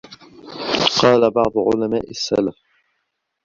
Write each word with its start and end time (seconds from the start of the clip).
وَقَالَ 0.83 1.31
بَعْضُ 1.31 1.51
عُلَمَاءِ 1.57 2.09
السَّلَفِ 2.09 2.55